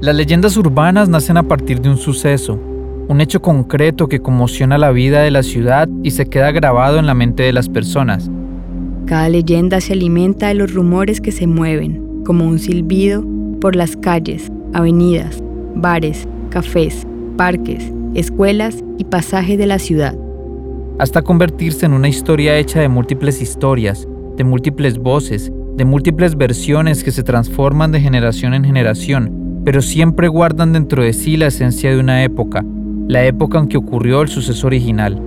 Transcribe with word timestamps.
Las 0.00 0.14
leyendas 0.14 0.56
urbanas 0.56 1.08
nacen 1.08 1.38
a 1.38 1.42
partir 1.42 1.80
de 1.80 1.90
un 1.90 1.96
suceso, 1.96 2.56
un 3.08 3.20
hecho 3.20 3.42
concreto 3.42 4.08
que 4.08 4.20
conmociona 4.20 4.78
la 4.78 4.92
vida 4.92 5.22
de 5.22 5.32
la 5.32 5.42
ciudad 5.42 5.88
y 6.04 6.12
se 6.12 6.26
queda 6.26 6.52
grabado 6.52 7.00
en 7.00 7.06
la 7.06 7.14
mente 7.14 7.42
de 7.42 7.52
las 7.52 7.68
personas. 7.68 8.30
Cada 9.06 9.28
leyenda 9.28 9.80
se 9.80 9.94
alimenta 9.94 10.46
de 10.46 10.54
los 10.54 10.72
rumores 10.72 11.20
que 11.20 11.32
se 11.32 11.48
mueven, 11.48 12.22
como 12.24 12.46
un 12.46 12.60
silbido, 12.60 13.24
por 13.60 13.74
las 13.74 13.96
calles, 13.96 14.52
avenidas, 14.72 15.42
bares, 15.74 16.28
cafés, 16.50 17.04
parques, 17.36 17.92
escuelas 18.14 18.84
y 18.98 19.04
pasajes 19.04 19.58
de 19.58 19.66
la 19.66 19.80
ciudad. 19.80 20.16
Hasta 21.00 21.22
convertirse 21.22 21.86
en 21.86 21.92
una 21.92 22.08
historia 22.08 22.56
hecha 22.56 22.78
de 22.78 22.88
múltiples 22.88 23.42
historias, 23.42 24.06
de 24.36 24.44
múltiples 24.44 24.96
voces, 24.96 25.50
de 25.76 25.84
múltiples 25.84 26.36
versiones 26.36 27.02
que 27.02 27.10
se 27.10 27.24
transforman 27.24 27.90
de 27.90 28.00
generación 28.00 28.54
en 28.54 28.62
generación, 28.64 29.37
pero 29.68 29.82
siempre 29.82 30.28
guardan 30.28 30.72
dentro 30.72 31.02
de 31.02 31.12
sí 31.12 31.36
la 31.36 31.48
esencia 31.48 31.90
de 31.90 32.00
una 32.00 32.24
época, 32.24 32.64
la 33.06 33.26
época 33.26 33.58
en 33.58 33.68
que 33.68 33.76
ocurrió 33.76 34.22
el 34.22 34.28
suceso 34.28 34.66
original. 34.66 35.20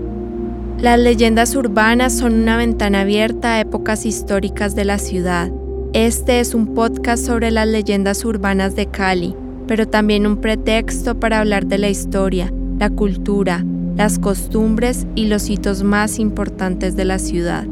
Las 0.79 0.99
leyendas 0.99 1.55
urbanas 1.55 2.17
son 2.17 2.33
una 2.33 2.57
ventana 2.57 3.01
abierta 3.01 3.53
a 3.53 3.59
épocas 3.59 4.03
históricas 4.03 4.73
de 4.73 4.83
la 4.83 4.97
ciudad. 4.97 5.51
Este 5.93 6.39
es 6.39 6.55
un 6.55 6.73
podcast 6.73 7.23
sobre 7.23 7.51
las 7.51 7.67
leyendas 7.67 8.25
urbanas 8.25 8.75
de 8.75 8.87
Cali, 8.87 9.35
pero 9.67 9.87
también 9.87 10.25
un 10.25 10.37
pretexto 10.37 11.19
para 11.19 11.37
hablar 11.37 11.67
de 11.67 11.77
la 11.77 11.89
historia, 11.89 12.51
la 12.79 12.89
cultura, 12.89 13.63
las 13.95 14.17
costumbres 14.17 15.05
y 15.13 15.27
los 15.27 15.51
hitos 15.51 15.83
más 15.83 16.17
importantes 16.17 16.95
de 16.95 17.05
la 17.05 17.19
ciudad. 17.19 17.67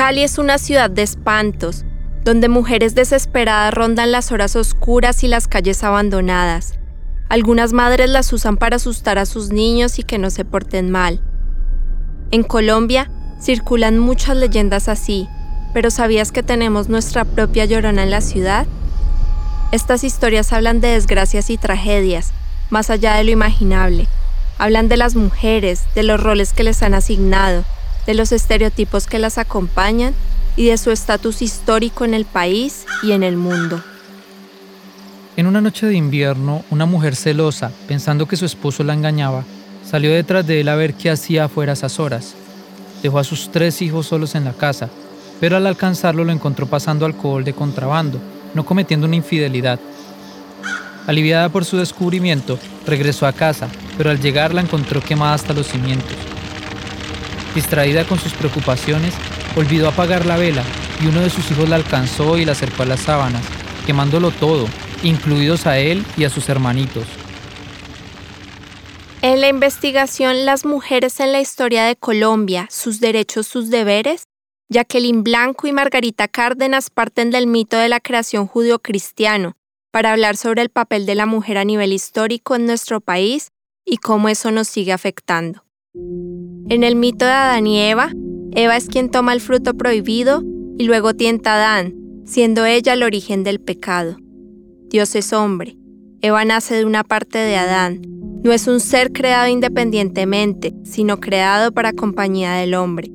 Cali 0.00 0.22
es 0.22 0.38
una 0.38 0.56
ciudad 0.56 0.88
de 0.88 1.02
espantos, 1.02 1.84
donde 2.24 2.48
mujeres 2.48 2.94
desesperadas 2.94 3.74
rondan 3.74 4.12
las 4.12 4.32
horas 4.32 4.56
oscuras 4.56 5.22
y 5.24 5.28
las 5.28 5.46
calles 5.46 5.84
abandonadas. 5.84 6.72
Algunas 7.28 7.74
madres 7.74 8.08
las 8.08 8.32
usan 8.32 8.56
para 8.56 8.76
asustar 8.76 9.18
a 9.18 9.26
sus 9.26 9.50
niños 9.50 9.98
y 9.98 10.02
que 10.02 10.16
no 10.16 10.30
se 10.30 10.46
porten 10.46 10.90
mal. 10.90 11.20
En 12.30 12.44
Colombia 12.44 13.10
circulan 13.42 13.98
muchas 13.98 14.38
leyendas 14.38 14.88
así, 14.88 15.28
pero 15.74 15.90
¿sabías 15.90 16.32
que 16.32 16.42
tenemos 16.42 16.88
nuestra 16.88 17.26
propia 17.26 17.66
llorona 17.66 18.02
en 18.02 18.10
la 18.10 18.22
ciudad? 18.22 18.66
Estas 19.70 20.02
historias 20.02 20.54
hablan 20.54 20.80
de 20.80 20.88
desgracias 20.88 21.50
y 21.50 21.58
tragedias, 21.58 22.32
más 22.70 22.88
allá 22.88 23.16
de 23.16 23.24
lo 23.24 23.32
imaginable. 23.32 24.08
Hablan 24.56 24.88
de 24.88 24.96
las 24.96 25.14
mujeres, 25.14 25.82
de 25.94 26.04
los 26.04 26.22
roles 26.22 26.54
que 26.54 26.64
les 26.64 26.82
han 26.82 26.94
asignado, 26.94 27.66
de 28.10 28.14
los 28.14 28.32
estereotipos 28.32 29.06
que 29.06 29.20
las 29.20 29.38
acompañan 29.38 30.14
y 30.56 30.66
de 30.66 30.78
su 30.78 30.90
estatus 30.90 31.42
histórico 31.42 32.04
en 32.04 32.12
el 32.12 32.24
país 32.24 32.84
y 33.04 33.12
en 33.12 33.22
el 33.22 33.36
mundo. 33.36 33.80
En 35.36 35.46
una 35.46 35.60
noche 35.60 35.86
de 35.86 35.94
invierno, 35.94 36.64
una 36.70 36.86
mujer 36.86 37.14
celosa, 37.14 37.70
pensando 37.86 38.26
que 38.26 38.36
su 38.36 38.46
esposo 38.46 38.82
la 38.82 38.94
engañaba, 38.94 39.44
salió 39.88 40.12
detrás 40.12 40.44
de 40.44 40.60
él 40.60 40.68
a 40.68 40.74
ver 40.74 40.94
qué 40.94 41.08
hacía 41.08 41.44
afuera 41.44 41.70
a 41.70 41.74
esas 41.74 42.00
horas. 42.00 42.34
Dejó 43.00 43.20
a 43.20 43.24
sus 43.24 43.52
tres 43.52 43.80
hijos 43.80 44.08
solos 44.08 44.34
en 44.34 44.44
la 44.44 44.54
casa, 44.54 44.90
pero 45.38 45.56
al 45.56 45.68
alcanzarlo 45.68 46.24
lo 46.24 46.32
encontró 46.32 46.66
pasando 46.66 47.06
alcohol 47.06 47.44
de 47.44 47.52
contrabando, 47.52 48.18
no 48.54 48.64
cometiendo 48.64 49.06
una 49.06 49.14
infidelidad. 49.14 49.78
Aliviada 51.06 51.48
por 51.48 51.64
su 51.64 51.76
descubrimiento, 51.76 52.58
regresó 52.88 53.28
a 53.28 53.32
casa, 53.32 53.68
pero 53.96 54.10
al 54.10 54.20
llegar 54.20 54.52
la 54.52 54.62
encontró 54.62 55.00
quemada 55.00 55.34
hasta 55.34 55.52
los 55.52 55.68
cimientos. 55.68 56.29
Distraída 57.54 58.06
con 58.06 58.18
sus 58.18 58.32
preocupaciones, 58.34 59.14
olvidó 59.56 59.88
apagar 59.88 60.26
la 60.26 60.36
vela 60.36 60.62
y 61.02 61.06
uno 61.06 61.20
de 61.20 61.30
sus 61.30 61.50
hijos 61.50 61.68
la 61.68 61.76
alcanzó 61.76 62.38
y 62.38 62.44
la 62.44 62.52
acercó 62.52 62.82
a 62.82 62.86
las 62.86 63.00
sábanas, 63.00 63.44
quemándolo 63.86 64.30
todo, 64.30 64.66
incluidos 65.02 65.66
a 65.66 65.78
él 65.78 66.04
y 66.16 66.24
a 66.24 66.30
sus 66.30 66.48
hermanitos. 66.48 67.04
En 69.22 69.40
la 69.40 69.48
investigación 69.48 70.46
Las 70.46 70.64
mujeres 70.64 71.20
en 71.20 71.32
la 71.32 71.40
historia 71.40 71.84
de 71.84 71.96
Colombia, 71.96 72.66
sus 72.70 73.00
derechos, 73.00 73.46
sus 73.46 73.68
deberes, 73.68 74.24
Jacqueline 74.70 75.24
Blanco 75.24 75.66
y 75.66 75.72
Margarita 75.72 76.28
Cárdenas 76.28 76.90
parten 76.90 77.30
del 77.30 77.46
mito 77.46 77.76
de 77.76 77.88
la 77.88 78.00
creación 78.00 78.46
judío-cristiano 78.46 79.56
para 79.90 80.12
hablar 80.12 80.36
sobre 80.36 80.62
el 80.62 80.70
papel 80.70 81.06
de 81.06 81.16
la 81.16 81.26
mujer 81.26 81.58
a 81.58 81.64
nivel 81.64 81.92
histórico 81.92 82.54
en 82.54 82.66
nuestro 82.66 83.00
país 83.00 83.50
y 83.84 83.96
cómo 83.96 84.28
eso 84.28 84.52
nos 84.52 84.68
sigue 84.68 84.92
afectando. 84.92 85.64
En 85.92 86.84
el 86.84 86.94
mito 86.94 87.24
de 87.24 87.32
Adán 87.32 87.66
y 87.66 87.80
Eva, 87.80 88.12
Eva 88.52 88.76
es 88.76 88.86
quien 88.86 89.10
toma 89.10 89.32
el 89.32 89.40
fruto 89.40 89.74
prohibido 89.74 90.44
y 90.78 90.84
luego 90.84 91.14
tienta 91.14 91.54
a 91.54 91.56
Adán, 91.56 91.96
siendo 92.24 92.64
ella 92.64 92.92
el 92.92 93.02
origen 93.02 93.42
del 93.42 93.60
pecado. 93.60 94.16
Dios 94.88 95.16
es 95.16 95.32
hombre. 95.32 95.76
Eva 96.20 96.44
nace 96.44 96.76
de 96.76 96.84
una 96.84 97.02
parte 97.02 97.38
de 97.38 97.56
Adán. 97.56 98.02
No 98.44 98.52
es 98.52 98.68
un 98.68 98.78
ser 98.78 99.10
creado 99.10 99.48
independientemente, 99.48 100.72
sino 100.84 101.18
creado 101.18 101.72
para 101.72 101.92
compañía 101.92 102.52
del 102.52 102.74
hombre. 102.74 103.10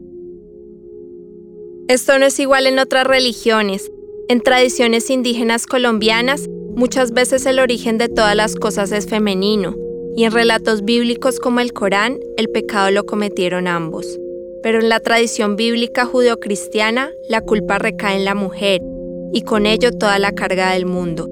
Esto 1.87 2.19
no 2.19 2.25
es 2.25 2.37
igual 2.41 2.67
en 2.67 2.79
otras 2.79 3.07
religiones. 3.07 3.89
En 4.27 4.41
tradiciones 4.41 5.09
indígenas 5.09 5.65
colombianas, 5.65 6.49
muchas 6.75 7.13
veces 7.13 7.45
el 7.45 7.59
origen 7.59 7.97
de 7.97 8.09
todas 8.09 8.35
las 8.35 8.55
cosas 8.55 8.91
es 8.91 9.07
femenino, 9.07 9.75
y 10.15 10.23
en 10.23 10.31
relatos 10.31 10.85
bíblicos 10.85 11.39
como 11.39 11.59
el 11.59 11.73
Corán, 11.73 12.19
el 12.37 12.49
pecado 12.49 12.89
lo 12.89 13.05
cometieron 13.05 13.67
ambos. 13.67 14.07
Pero 14.63 14.79
en 14.79 14.87
la 14.87 15.01
tradición 15.01 15.57
bíblica 15.57 16.05
judeocristiana, 16.05 17.09
la 17.29 17.41
culpa 17.41 17.77
recae 17.77 18.15
en 18.15 18.25
la 18.25 18.33
mujer, 18.33 18.81
y 19.33 19.41
con 19.41 19.65
ello 19.65 19.91
toda 19.91 20.17
la 20.17 20.31
carga 20.31 20.71
del 20.71 20.85
mundo. 20.85 21.29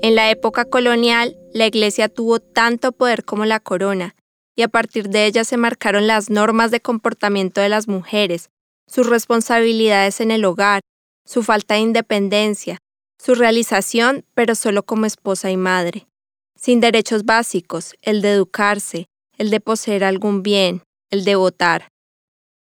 En 0.00 0.14
la 0.14 0.30
época 0.30 0.64
colonial, 0.64 1.36
la 1.52 1.66
Iglesia 1.66 2.08
tuvo 2.08 2.40
tanto 2.40 2.92
poder 2.92 3.24
como 3.24 3.44
la 3.44 3.60
corona, 3.60 4.16
y 4.56 4.62
a 4.62 4.68
partir 4.68 5.10
de 5.10 5.26
ella 5.26 5.44
se 5.44 5.58
marcaron 5.58 6.06
las 6.06 6.30
normas 6.30 6.70
de 6.70 6.80
comportamiento 6.80 7.60
de 7.60 7.68
las 7.68 7.88
mujeres, 7.88 8.48
sus 8.86 9.06
responsabilidades 9.06 10.20
en 10.20 10.30
el 10.30 10.44
hogar, 10.46 10.80
su 11.26 11.42
falta 11.42 11.74
de 11.74 11.80
independencia, 11.80 12.78
su 13.18 13.34
realización, 13.34 14.24
pero 14.34 14.54
solo 14.54 14.84
como 14.84 15.04
esposa 15.04 15.50
y 15.50 15.56
madre 15.58 16.06
sin 16.56 16.80
derechos 16.80 17.24
básicos, 17.24 17.94
el 18.02 18.22
de 18.22 18.32
educarse, 18.32 19.06
el 19.38 19.50
de 19.50 19.60
poseer 19.60 20.02
algún 20.02 20.42
bien, 20.42 20.82
el 21.10 21.24
de 21.24 21.36
votar. 21.36 21.88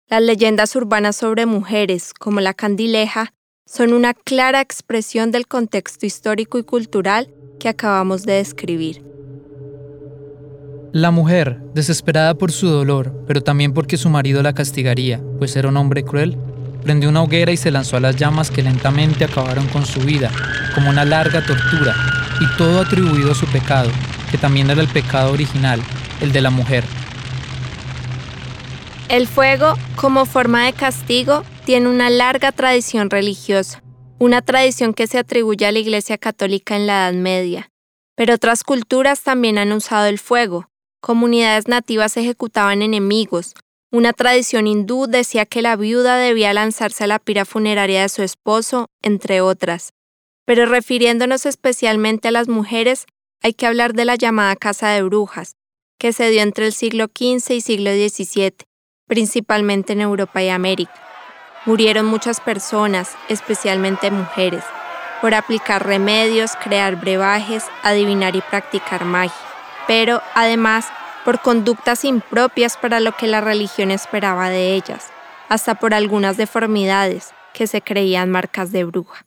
Las 0.09 0.23
leyendas 0.23 0.75
urbanas 0.75 1.17
sobre 1.17 1.47
mujeres, 1.47 2.13
como 2.13 2.41
la 2.41 2.55
candileja, 2.55 3.33
son 3.67 3.93
una 3.93 4.13
clara 4.15 4.61
expresión 4.61 5.31
del 5.31 5.47
contexto 5.47 6.07
histórico 6.07 6.59
y 6.59 6.65
cultural 6.65 7.33
que 7.59 7.69
acabamos 7.69 8.25
de 8.25 8.35
describir. 8.35 9.03
La 10.93 11.11
mujer, 11.11 11.61
desesperada 11.75 12.35
por 12.35 12.53
su 12.53 12.69
dolor, 12.69 13.25
pero 13.27 13.43
también 13.43 13.73
porque 13.73 13.97
su 13.97 14.11
marido 14.11 14.43
la 14.43 14.53
castigaría, 14.53 15.21
pues 15.39 15.57
era 15.57 15.69
un 15.69 15.77
hombre 15.77 16.05
cruel, 16.05 16.37
prendió 16.83 17.09
una 17.09 17.23
hoguera 17.23 17.51
y 17.51 17.57
se 17.57 17.71
lanzó 17.71 17.97
a 17.97 18.01
las 18.01 18.17
llamas 18.17 18.51
que 18.51 18.63
lentamente 18.63 19.25
acabaron 19.25 19.67
con 19.69 19.87
su 19.87 20.01
vida, 20.01 20.31
como 20.75 20.91
una 20.91 21.05
larga 21.05 21.45
tortura, 21.45 21.97
y 22.41 22.57
todo 22.57 22.81
atribuido 22.81 23.33
a 23.33 23.35
su 23.35 23.47
pecado, 23.47 23.91
que 24.31 24.39
también 24.39 24.71
era 24.71 24.81
el 24.81 24.89
pecado 24.89 25.33
original, 25.33 25.81
el 26.21 26.33
de 26.33 26.41
la 26.41 26.51
mujer. 26.51 26.85
El 29.09 29.29
fuego, 29.29 29.75
como 29.97 30.25
forma 30.27 30.65
de 30.65 30.73
castigo, 30.73 31.45
tiene 31.65 31.89
una 31.89 32.11
larga 32.11 32.53
tradición 32.53 33.11
religiosa, 33.11 33.83
una 34.19 34.43
tradición 34.43 34.95
que 34.95 35.07
se 35.07 35.19
atribuye 35.19 35.67
a 35.67 35.73
la 35.73 35.79
Iglesia 35.79 36.19
Católica 36.19 36.77
en 36.77 36.87
la 36.87 37.09
Edad 37.09 37.21
Media. 37.21 37.71
Pero 38.17 38.35
otras 38.35 38.65
culturas 38.65 39.23
también 39.23 39.59
han 39.59 39.73
usado 39.73 40.07
el 40.07 40.19
fuego. 40.19 40.69
Comunidades 41.01 41.69
nativas 41.69 42.17
ejecutaban 42.17 42.81
enemigos. 42.81 43.55
Una 43.93 44.13
tradición 44.13 44.67
hindú 44.67 45.07
decía 45.07 45.47
que 45.47 45.63
la 45.63 45.77
viuda 45.77 46.17
debía 46.17 46.53
lanzarse 46.53 47.05
a 47.05 47.07
la 47.07 47.19
pira 47.19 47.45
funeraria 47.45 48.03
de 48.03 48.09
su 48.09 48.23
esposo, 48.23 48.89
entre 49.03 49.41
otras. 49.41 49.93
Pero 50.45 50.67
refiriéndonos 50.67 51.47
especialmente 51.47 52.29
a 52.29 52.31
las 52.31 52.49
mujeres, 52.49 53.07
hay 53.43 53.55
que 53.55 53.67
hablar 53.67 53.95
de 53.95 54.05
la 54.05 54.17
llamada 54.17 54.57
Casa 54.57 54.89
de 54.89 55.03
Brujas, 55.03 55.57
que 55.99 56.13
se 56.13 56.31
dio 56.31 56.43
entre 56.43 56.67
el 56.67 56.73
siglo 56.73 57.07
XV 57.07 57.55
y 57.55 57.61
siglo 57.61 57.91
XVII, 57.91 58.57
principalmente 59.07 59.95
en 59.95 60.01
Europa 60.01 60.43
y 60.43 60.49
América. 60.49 60.95
Murieron 61.67 62.07
muchas 62.07 62.41
personas, 62.41 63.17
especialmente 63.29 64.11
mujeres, 64.11 64.65
por 65.21 65.33
aplicar 65.33 65.87
remedios, 65.87 66.53
crear 66.63 66.97
brebajes, 66.97 67.65
adivinar 67.83 68.37
y 68.37 68.43
practicar 68.43 69.07
magia, 69.07 69.33
pero 69.87 70.21
además 70.35 70.87
por 71.25 71.41
conductas 71.41 72.05
impropias 72.05 72.77
para 72.77 73.01
lo 73.01 73.13
que 73.13 73.27
la 73.27 73.41
religión 73.41 73.91
esperaba 73.91 74.51
de 74.51 74.75
ellas, 74.75 75.09
hasta 75.49 75.75
por 75.75 75.95
algunas 75.95 76.37
deformidades 76.37 77.33
que 77.55 77.67
se 77.67 77.81
creían 77.81 78.31
marcas 78.31 78.73
de 78.73 78.85
bruja. 78.85 79.25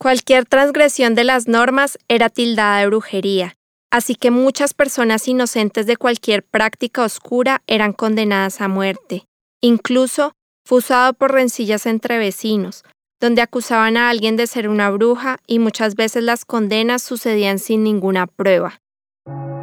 Cualquier 0.00 0.46
transgresión 0.46 1.14
de 1.14 1.24
las 1.24 1.46
normas 1.46 1.98
era 2.08 2.30
tildada 2.30 2.80
de 2.80 2.86
brujería, 2.86 3.56
Así 3.90 4.14
que 4.14 4.30
muchas 4.30 4.72
personas 4.72 5.26
inocentes 5.26 5.86
de 5.86 5.96
cualquier 5.96 6.44
práctica 6.44 7.02
oscura 7.02 7.62
eran 7.66 7.92
condenadas 7.92 8.60
a 8.60 8.68
muerte. 8.68 9.24
Incluso 9.60 10.32
fue 10.64 10.78
usado 10.78 11.12
por 11.12 11.32
rencillas 11.32 11.86
entre 11.86 12.18
vecinos, 12.18 12.84
donde 13.20 13.42
acusaban 13.42 13.96
a 13.96 14.08
alguien 14.08 14.36
de 14.36 14.46
ser 14.46 14.68
una 14.68 14.90
bruja 14.90 15.38
y 15.46 15.58
muchas 15.58 15.96
veces 15.96 16.22
las 16.22 16.44
condenas 16.44 17.02
sucedían 17.02 17.58
sin 17.58 17.82
ninguna 17.82 18.28
prueba. 18.28 18.78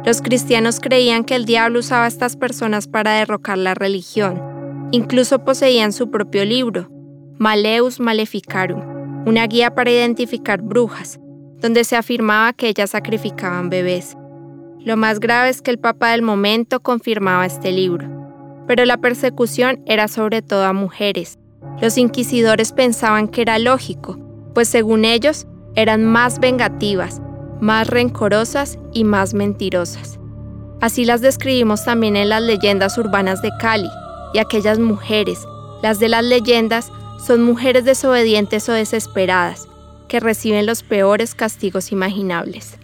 Los 0.04 0.20
cristianos 0.20 0.78
creían 0.78 1.24
que 1.24 1.34
el 1.34 1.46
diablo 1.46 1.80
usaba 1.80 2.04
a 2.04 2.08
estas 2.08 2.36
personas 2.36 2.86
para 2.86 3.12
derrocar 3.12 3.56
la 3.56 3.74
religión. 3.74 4.88
Incluso 4.92 5.44
poseían 5.44 5.92
su 5.92 6.10
propio 6.10 6.44
libro, 6.44 6.88
Maleus 7.38 7.98
Maleficarum, 7.98 8.97
una 9.28 9.46
guía 9.46 9.74
para 9.74 9.90
identificar 9.90 10.62
brujas, 10.62 11.20
donde 11.60 11.84
se 11.84 11.96
afirmaba 11.96 12.54
que 12.54 12.68
ellas 12.68 12.90
sacrificaban 12.90 13.68
bebés. 13.68 14.16
Lo 14.80 14.96
más 14.96 15.20
grave 15.20 15.50
es 15.50 15.60
que 15.60 15.70
el 15.70 15.78
Papa 15.78 16.12
del 16.12 16.22
momento 16.22 16.80
confirmaba 16.80 17.44
este 17.44 17.70
libro, 17.70 18.08
pero 18.66 18.86
la 18.86 18.96
persecución 18.96 19.82
era 19.84 20.08
sobre 20.08 20.40
todo 20.40 20.64
a 20.64 20.72
mujeres. 20.72 21.38
Los 21.80 21.98
inquisidores 21.98 22.72
pensaban 22.72 23.28
que 23.28 23.42
era 23.42 23.58
lógico, 23.58 24.18
pues 24.54 24.68
según 24.68 25.04
ellos 25.04 25.46
eran 25.74 26.04
más 26.04 26.40
vengativas, 26.40 27.20
más 27.60 27.86
rencorosas 27.86 28.78
y 28.94 29.04
más 29.04 29.34
mentirosas. 29.34 30.18
Así 30.80 31.04
las 31.04 31.20
describimos 31.20 31.84
también 31.84 32.16
en 32.16 32.30
las 32.30 32.42
leyendas 32.42 32.96
urbanas 32.96 33.42
de 33.42 33.50
Cali, 33.60 33.90
y 34.32 34.38
aquellas 34.38 34.78
mujeres, 34.78 35.46
las 35.82 35.98
de 35.98 36.08
las 36.08 36.24
leyendas, 36.24 36.90
son 37.18 37.42
mujeres 37.42 37.84
desobedientes 37.84 38.68
o 38.68 38.72
desesperadas, 38.72 39.68
que 40.08 40.20
reciben 40.20 40.66
los 40.66 40.82
peores 40.82 41.34
castigos 41.34 41.92
imaginables. 41.92 42.78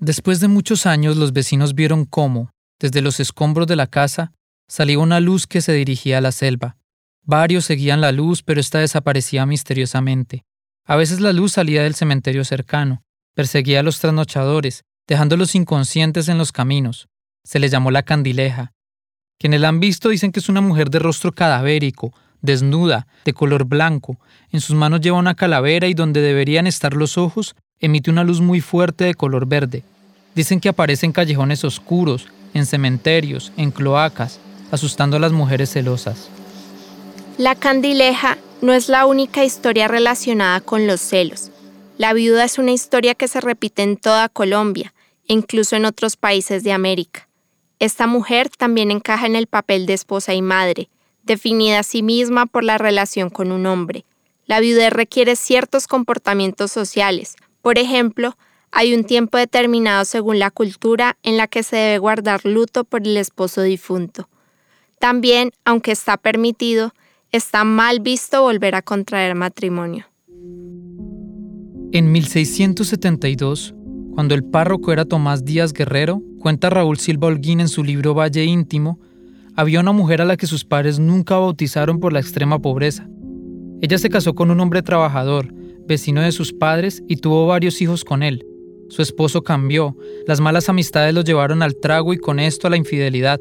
Después 0.00 0.40
de 0.40 0.48
muchos 0.48 0.84
años 0.86 1.16
los 1.16 1.32
vecinos 1.32 1.74
vieron 1.74 2.04
cómo, 2.04 2.50
desde 2.80 3.00
los 3.00 3.20
escombros 3.20 3.66
de 3.68 3.76
la 3.76 3.86
casa, 3.86 4.32
salía 4.68 4.98
una 4.98 5.20
luz 5.20 5.46
que 5.46 5.60
se 5.60 5.72
dirigía 5.72 6.18
a 6.18 6.20
la 6.20 6.32
selva. 6.32 6.76
Varios 7.24 7.64
seguían 7.64 8.00
la 8.00 8.10
luz, 8.10 8.42
pero 8.42 8.60
ésta 8.60 8.80
desaparecía 8.80 9.46
misteriosamente. 9.46 10.44
A 10.84 10.96
veces 10.96 11.20
la 11.20 11.32
luz 11.32 11.52
salía 11.52 11.84
del 11.84 11.94
cementerio 11.94 12.44
cercano, 12.44 13.04
perseguía 13.34 13.80
a 13.80 13.82
los 13.84 14.00
trasnochadores, 14.00 14.82
dejándolos 15.06 15.54
inconscientes 15.54 16.28
en 16.28 16.38
los 16.38 16.50
caminos. 16.50 17.08
Se 17.44 17.60
le 17.60 17.68
llamó 17.68 17.90
la 17.90 18.02
candileja. 18.02 18.72
Quienes 19.42 19.60
la 19.60 19.70
han 19.70 19.80
visto 19.80 20.10
dicen 20.10 20.30
que 20.30 20.38
es 20.38 20.48
una 20.48 20.60
mujer 20.60 20.88
de 20.88 21.00
rostro 21.00 21.32
cadavérico, 21.32 22.12
desnuda, 22.42 23.08
de 23.24 23.32
color 23.32 23.64
blanco, 23.64 24.16
en 24.52 24.60
sus 24.60 24.76
manos 24.76 25.00
lleva 25.00 25.18
una 25.18 25.34
calavera 25.34 25.88
y 25.88 25.94
donde 25.94 26.20
deberían 26.20 26.68
estar 26.68 26.94
los 26.94 27.18
ojos, 27.18 27.56
emite 27.80 28.08
una 28.08 28.22
luz 28.22 28.40
muy 28.40 28.60
fuerte 28.60 29.02
de 29.02 29.14
color 29.14 29.46
verde. 29.46 29.82
Dicen 30.36 30.60
que 30.60 30.68
aparece 30.68 31.06
en 31.06 31.12
callejones 31.12 31.64
oscuros, 31.64 32.28
en 32.54 32.66
cementerios, 32.66 33.50
en 33.56 33.72
cloacas, 33.72 34.38
asustando 34.70 35.16
a 35.16 35.20
las 35.20 35.32
mujeres 35.32 35.72
celosas. 35.72 36.28
La 37.36 37.56
candileja 37.56 38.38
no 38.60 38.72
es 38.72 38.88
la 38.88 39.06
única 39.06 39.44
historia 39.44 39.88
relacionada 39.88 40.60
con 40.60 40.86
los 40.86 41.00
celos. 41.00 41.50
La 41.98 42.12
viuda 42.12 42.44
es 42.44 42.58
una 42.58 42.70
historia 42.70 43.16
que 43.16 43.26
se 43.26 43.40
repite 43.40 43.82
en 43.82 43.96
toda 43.96 44.28
Colombia 44.28 44.94
e 45.26 45.32
incluso 45.34 45.74
en 45.74 45.84
otros 45.84 46.16
países 46.16 46.62
de 46.62 46.70
América. 46.70 47.26
Esta 47.82 48.06
mujer 48.06 48.48
también 48.48 48.92
encaja 48.92 49.26
en 49.26 49.34
el 49.34 49.48
papel 49.48 49.86
de 49.86 49.94
esposa 49.94 50.34
y 50.34 50.40
madre, 50.40 50.88
definida 51.24 51.80
a 51.80 51.82
sí 51.82 52.04
misma 52.04 52.46
por 52.46 52.62
la 52.62 52.78
relación 52.78 53.28
con 53.28 53.50
un 53.50 53.66
hombre. 53.66 54.04
La 54.46 54.60
viudez 54.60 54.92
requiere 54.92 55.34
ciertos 55.34 55.88
comportamientos 55.88 56.70
sociales. 56.70 57.34
Por 57.60 57.78
ejemplo, 57.78 58.36
hay 58.70 58.94
un 58.94 59.02
tiempo 59.02 59.36
determinado 59.36 60.04
según 60.04 60.38
la 60.38 60.52
cultura 60.52 61.16
en 61.24 61.36
la 61.36 61.48
que 61.48 61.64
se 61.64 61.74
debe 61.74 61.98
guardar 61.98 62.44
luto 62.44 62.84
por 62.84 63.02
el 63.04 63.16
esposo 63.16 63.62
difunto. 63.62 64.28
También, 65.00 65.50
aunque 65.64 65.90
está 65.90 66.16
permitido, 66.18 66.94
está 67.32 67.64
mal 67.64 67.98
visto 67.98 68.42
volver 68.42 68.76
a 68.76 68.82
contraer 68.82 69.34
matrimonio. 69.34 70.06
En 71.90 72.12
1672, 72.12 73.74
cuando 74.14 74.34
el 74.34 74.44
párroco 74.44 74.92
era 74.92 75.04
Tomás 75.04 75.44
Díaz 75.44 75.72
Guerrero, 75.72 76.22
cuenta 76.38 76.68
Raúl 76.68 76.98
Silva 76.98 77.28
Holguín 77.28 77.60
en 77.60 77.68
su 77.68 77.82
libro 77.82 78.14
Valle 78.14 78.44
Íntimo, 78.44 79.00
había 79.56 79.80
una 79.80 79.92
mujer 79.92 80.20
a 80.20 80.24
la 80.24 80.36
que 80.36 80.46
sus 80.46 80.64
padres 80.64 80.98
nunca 80.98 81.36
bautizaron 81.38 81.98
por 81.98 82.12
la 82.12 82.20
extrema 82.20 82.60
pobreza. 82.60 83.08
Ella 83.80 83.98
se 83.98 84.10
casó 84.10 84.34
con 84.34 84.50
un 84.50 84.60
hombre 84.60 84.82
trabajador, 84.82 85.52
vecino 85.86 86.20
de 86.20 86.32
sus 86.32 86.52
padres, 86.52 87.02
y 87.08 87.16
tuvo 87.16 87.46
varios 87.46 87.80
hijos 87.80 88.04
con 88.04 88.22
él. 88.22 88.44
Su 88.88 89.00
esposo 89.00 89.42
cambió, 89.42 89.96
las 90.26 90.40
malas 90.40 90.68
amistades 90.68 91.14
lo 91.14 91.22
llevaron 91.22 91.62
al 91.62 91.76
trago 91.76 92.12
y 92.12 92.18
con 92.18 92.38
esto 92.38 92.66
a 92.66 92.70
la 92.70 92.76
infidelidad. 92.76 93.40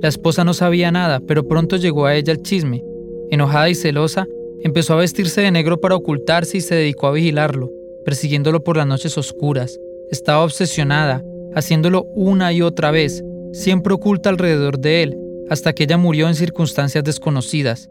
La 0.00 0.08
esposa 0.08 0.44
no 0.44 0.54
sabía 0.54 0.92
nada, 0.92 1.20
pero 1.20 1.48
pronto 1.48 1.76
llegó 1.76 2.06
a 2.06 2.14
ella 2.14 2.32
el 2.32 2.42
chisme. 2.42 2.84
Enojada 3.30 3.68
y 3.68 3.74
celosa, 3.74 4.26
empezó 4.62 4.94
a 4.94 4.98
vestirse 4.98 5.40
de 5.40 5.50
negro 5.50 5.80
para 5.80 5.96
ocultarse 5.96 6.58
y 6.58 6.60
se 6.60 6.76
dedicó 6.76 7.08
a 7.08 7.12
vigilarlo, 7.12 7.70
persiguiéndolo 8.04 8.62
por 8.62 8.76
las 8.76 8.86
noches 8.86 9.18
oscuras. 9.18 9.78
Estaba 10.10 10.44
obsesionada, 10.44 11.22
haciéndolo 11.54 12.04
una 12.14 12.52
y 12.52 12.62
otra 12.62 12.90
vez, 12.90 13.22
siempre 13.52 13.92
oculta 13.94 14.30
alrededor 14.30 14.78
de 14.78 15.02
él, 15.02 15.18
hasta 15.50 15.72
que 15.72 15.84
ella 15.84 15.98
murió 15.98 16.28
en 16.28 16.34
circunstancias 16.34 17.04
desconocidas. 17.04 17.88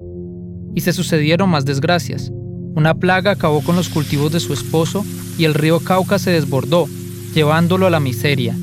Y 0.73 0.81
se 0.81 0.93
sucedieron 0.93 1.49
más 1.49 1.65
desgracias. 1.65 2.31
Una 2.75 2.95
plaga 2.95 3.31
acabó 3.31 3.61
con 3.61 3.75
los 3.75 3.89
cultivos 3.89 4.31
de 4.31 4.39
su 4.39 4.53
esposo 4.53 5.05
y 5.37 5.45
el 5.45 5.53
río 5.53 5.79
Cauca 5.79 6.19
se 6.19 6.31
desbordó, 6.31 6.87
llevándolo 7.33 7.87
a 7.87 7.89
la 7.89 7.99
miseria. 7.99 8.55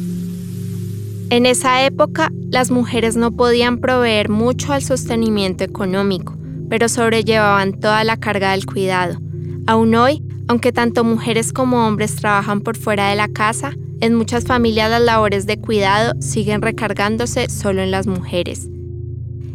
En 1.31 1.47
esa 1.47 1.85
época, 1.85 2.31
las 2.51 2.71
mujeres 2.71 3.17
no 3.17 3.33
podían 3.33 3.79
proveer 3.79 4.29
mucho 4.29 4.73
al 4.73 4.83
sostenimiento 4.83 5.65
económico, 5.65 6.37
pero 6.69 6.89
sobrellevaban 6.89 7.73
toda 7.73 8.05
la 8.05 8.17
carga 8.17 8.53
del 8.53 8.67
cuidado. 8.67 9.19
Aún 9.67 9.95
hoy, 9.95 10.23
aunque 10.49 10.73
tanto 10.73 11.05
mujeres 11.05 11.52
como 11.52 11.87
hombres 11.87 12.17
trabajan 12.17 12.61
por 12.61 12.76
fuera 12.76 13.08
de 13.08 13.17
la 13.17 13.29
casa, 13.29 13.73
en 14.00 14.14
muchas 14.14 14.44
familias 14.44 14.91
las 14.91 15.00
labores 15.00 15.46
de 15.46 15.58
cuidado 15.58 16.12
siguen 16.20 16.61
recargándose 16.61 17.49
solo 17.49 17.82
en 17.82 17.91
las 17.91 18.06
mujeres. 18.06 18.69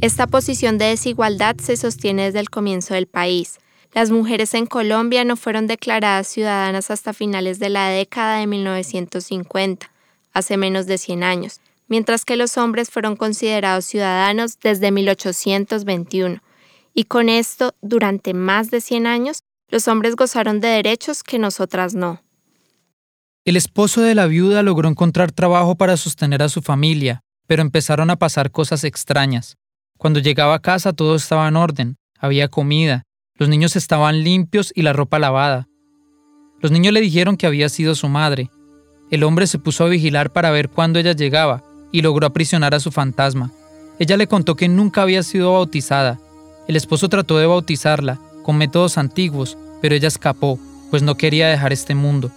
Esta 0.01 0.27
posición 0.27 0.77
de 0.77 0.85
desigualdad 0.85 1.57
se 1.57 1.75
sostiene 1.75 2.23
desde 2.25 2.39
el 2.39 2.49
comienzo 2.49 2.93
del 2.93 3.05
país. 3.05 3.59
Las 3.93 4.11
mujeres 4.11 4.53
en 4.53 4.65
Colombia 4.65 5.25
no 5.25 5.35
fueron 5.35 5.67
declaradas 5.67 6.27
ciudadanas 6.27 6.89
hasta 6.89 7.11
finales 7.11 7.59
de 7.59 7.69
la 7.69 7.89
década 7.89 8.37
de 8.37 8.47
1950, 8.47 9.91
hace 10.31 10.57
menos 10.57 10.85
de 10.85 10.97
100 10.97 11.23
años, 11.23 11.59
mientras 11.87 12.23
que 12.23 12.37
los 12.37 12.57
hombres 12.57 12.89
fueron 12.89 13.15
considerados 13.15 13.85
ciudadanos 13.85 14.59
desde 14.59 14.91
1821. 14.91 16.41
Y 16.93 17.03
con 17.03 17.29
esto, 17.29 17.75
durante 17.81 18.33
más 18.33 18.71
de 18.71 18.81
100 18.81 19.05
años, 19.05 19.43
los 19.69 19.87
hombres 19.87 20.15
gozaron 20.15 20.59
de 20.59 20.67
derechos 20.67 21.23
que 21.23 21.39
nosotras 21.39 21.93
no. 21.93 22.21
El 23.45 23.55
esposo 23.55 24.01
de 24.01 24.15
la 24.15 24.25
viuda 24.25 24.63
logró 24.63 24.89
encontrar 24.89 25.31
trabajo 25.31 25.75
para 25.75 25.97
sostener 25.97 26.43
a 26.43 26.49
su 26.49 26.61
familia, 26.61 27.21
pero 27.47 27.61
empezaron 27.61 28.09
a 28.09 28.17
pasar 28.17 28.51
cosas 28.51 28.83
extrañas. 28.83 29.57
Cuando 29.97 30.19
llegaba 30.19 30.55
a 30.55 30.59
casa 30.59 30.93
todo 30.93 31.15
estaba 31.15 31.47
en 31.47 31.55
orden, 31.55 31.97
había 32.19 32.47
comida, 32.47 33.03
los 33.35 33.47
niños 33.47 33.75
estaban 33.75 34.23
limpios 34.23 34.71
y 34.75 34.81
la 34.81 34.93
ropa 34.93 35.19
lavada. 35.19 35.67
Los 36.61 36.71
niños 36.71 36.93
le 36.93 37.01
dijeron 37.01 37.37
que 37.37 37.47
había 37.47 37.69
sido 37.69 37.95
su 37.95 38.09
madre. 38.09 38.49
El 39.11 39.23
hombre 39.23 39.47
se 39.47 39.59
puso 39.59 39.85
a 39.85 39.89
vigilar 39.89 40.31
para 40.31 40.51
ver 40.51 40.69
cuándo 40.69 40.99
ella 40.99 41.13
llegaba 41.13 41.63
y 41.91 42.01
logró 42.01 42.27
aprisionar 42.27 42.75
a 42.75 42.79
su 42.79 42.91
fantasma. 42.91 43.51
Ella 43.97 44.17
le 44.17 44.27
contó 44.27 44.55
que 44.55 44.67
nunca 44.67 45.01
había 45.01 45.23
sido 45.23 45.53
bautizada. 45.53 46.19
El 46.67 46.75
esposo 46.75 47.09
trató 47.09 47.37
de 47.37 47.47
bautizarla, 47.47 48.19
con 48.49 48.57
métodos 48.57 48.97
antiguos, 48.97 49.59
pero 49.79 49.93
ella 49.93 50.07
escapó, 50.07 50.57
pues 50.89 51.03
no 51.03 51.13
quería 51.13 51.49
dejar 51.49 51.71
este 51.71 51.93
mundo. 51.93 52.31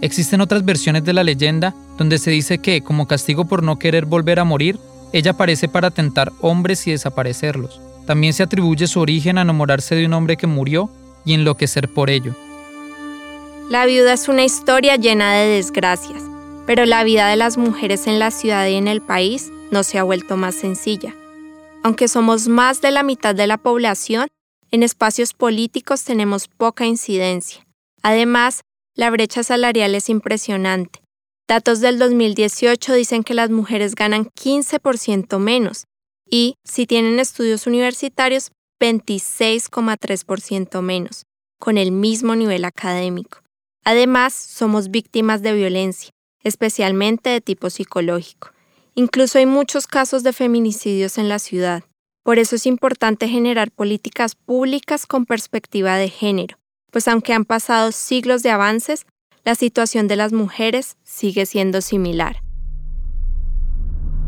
Existen 0.00 0.40
otras 0.40 0.64
versiones 0.64 1.02
de 1.04 1.12
la 1.12 1.24
leyenda 1.24 1.74
donde 1.98 2.18
se 2.18 2.30
dice 2.30 2.58
que, 2.58 2.80
como 2.80 3.08
castigo 3.08 3.46
por 3.46 3.64
no 3.64 3.76
querer 3.76 4.04
volver 4.04 4.38
a 4.38 4.44
morir, 4.44 4.78
ella 5.12 5.32
aparece 5.32 5.66
para 5.66 5.90
tentar 5.90 6.32
hombres 6.42 6.86
y 6.86 6.92
desaparecerlos. 6.92 7.80
También 8.06 8.34
se 8.34 8.44
atribuye 8.44 8.86
su 8.86 9.00
origen 9.00 9.36
a 9.36 9.42
enamorarse 9.42 9.96
de 9.96 10.06
un 10.06 10.12
hombre 10.12 10.36
que 10.36 10.46
murió 10.46 10.88
y 11.24 11.34
enloquecer 11.34 11.92
por 11.92 12.08
ello. 12.08 12.36
La 13.68 13.84
viuda 13.84 14.12
es 14.12 14.28
una 14.28 14.44
historia 14.44 14.94
llena 14.94 15.32
de 15.32 15.48
desgracias, 15.48 16.22
pero 16.68 16.86
la 16.86 17.02
vida 17.02 17.26
de 17.26 17.34
las 17.34 17.58
mujeres 17.58 18.06
en 18.06 18.20
la 18.20 18.30
ciudad 18.30 18.68
y 18.68 18.74
en 18.74 18.86
el 18.86 19.00
país 19.02 19.50
no 19.72 19.82
se 19.82 19.98
ha 19.98 20.04
vuelto 20.04 20.36
más 20.36 20.54
sencilla. 20.54 21.12
Aunque 21.82 22.06
somos 22.06 22.46
más 22.46 22.80
de 22.80 22.92
la 22.92 23.02
mitad 23.02 23.34
de 23.34 23.48
la 23.48 23.58
población, 23.58 24.28
en 24.72 24.82
espacios 24.82 25.34
políticos 25.34 26.02
tenemos 26.02 26.48
poca 26.48 26.86
incidencia. 26.86 27.64
Además, 28.02 28.62
la 28.96 29.10
brecha 29.10 29.44
salarial 29.44 29.94
es 29.94 30.08
impresionante. 30.08 31.00
Datos 31.46 31.80
del 31.80 31.98
2018 31.98 32.94
dicen 32.94 33.22
que 33.22 33.34
las 33.34 33.50
mujeres 33.50 33.94
ganan 33.94 34.30
15% 34.30 35.38
menos 35.38 35.84
y, 36.28 36.54
si 36.64 36.86
tienen 36.86 37.20
estudios 37.20 37.66
universitarios, 37.66 38.50
26,3% 38.80 40.80
menos, 40.80 41.26
con 41.60 41.76
el 41.76 41.92
mismo 41.92 42.34
nivel 42.34 42.64
académico. 42.64 43.40
Además, 43.84 44.32
somos 44.32 44.90
víctimas 44.90 45.42
de 45.42 45.52
violencia, 45.52 46.10
especialmente 46.42 47.30
de 47.30 47.42
tipo 47.42 47.68
psicológico. 47.68 48.52
Incluso 48.94 49.38
hay 49.38 49.46
muchos 49.46 49.86
casos 49.86 50.22
de 50.22 50.32
feminicidios 50.32 51.18
en 51.18 51.28
la 51.28 51.38
ciudad. 51.38 51.84
Por 52.22 52.38
eso 52.38 52.54
es 52.54 52.66
importante 52.66 53.26
generar 53.26 53.72
políticas 53.72 54.36
públicas 54.36 55.06
con 55.06 55.26
perspectiva 55.26 55.96
de 55.96 56.08
género, 56.08 56.56
pues 56.92 57.08
aunque 57.08 57.32
han 57.32 57.44
pasado 57.44 57.90
siglos 57.90 58.44
de 58.44 58.50
avances, 58.50 59.06
la 59.44 59.56
situación 59.56 60.06
de 60.06 60.14
las 60.14 60.32
mujeres 60.32 60.96
sigue 61.02 61.46
siendo 61.46 61.80
similar. 61.80 62.36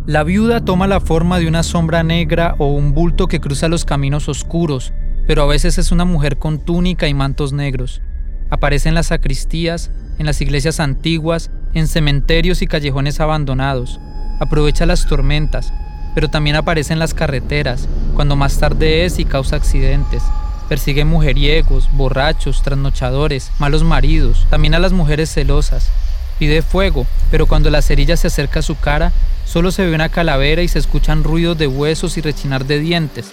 La 0.07 0.25
viuda 0.25 0.65
toma 0.65 0.89
la 0.89 0.99
forma 0.99 1.39
de 1.39 1.47
una 1.47 1.63
sombra 1.63 2.03
negra 2.03 2.57
o 2.59 2.73
un 2.73 2.95
bulto 2.95 3.29
que 3.29 3.41
cruza 3.41 3.69
los 3.69 3.85
caminos 3.85 4.29
oscuros, 4.29 4.93
pero 5.29 5.43
a 5.43 5.47
veces 5.47 5.79
es 5.79 5.93
una 5.93 6.05
mujer 6.05 6.39
con 6.39 6.65
túnica 6.65 7.07
y 7.07 7.15
mantos 7.15 7.53
negros. 7.53 8.03
Aparece 8.51 8.89
en 8.89 8.97
las 8.97 9.07
sacristías, 9.07 9.93
en 10.19 10.27
las 10.27 10.41
iglesias 10.41 10.81
antiguas, 10.81 11.53
en 11.75 11.87
cementerios 11.87 12.61
y 12.61 12.67
callejones 12.67 13.21
abandonados. 13.21 14.01
Aprovecha 14.41 14.85
las 14.85 15.07
tormentas, 15.07 15.73
pero 16.15 16.31
también 16.31 16.57
aparece 16.57 16.93
en 16.93 16.99
las 16.99 17.15
carreteras, 17.15 17.89
cuando 18.15 18.37
más 18.37 18.59
tarde 18.59 19.05
es 19.05 19.19
y 19.19 19.25
causa 19.25 19.57
accidentes. 19.57 20.23
Persigue 20.69 21.05
mujeriegos, 21.05 21.91
borrachos, 21.93 22.63
trasnochadores, 22.63 23.51
malos 23.59 23.85
maridos, 23.85 24.47
también 24.49 24.75
a 24.75 24.79
las 24.79 24.93
mujeres 24.93 25.31
celosas. 25.31 25.91
Pide 26.39 26.63
fuego, 26.63 27.07
pero 27.31 27.47
cuando 27.47 27.71
la 27.71 27.83
cerilla 27.83 28.17
se 28.17 28.29
acerca 28.29 28.61
a 28.61 28.63
su 28.63 28.79
cara, 28.79 29.13
solo 29.45 29.71
se 29.71 29.85
ve 29.85 29.95
una 29.95 30.09
calavera 30.09 30.63
y 30.63 30.69
se 30.69 30.79
escuchan 30.79 31.23
ruidos 31.23 31.59
de 31.59 31.67
huesos 31.67 32.17
y 32.17 32.21
rechinar 32.21 32.65
de 32.65 32.79
dientes. 32.79 33.33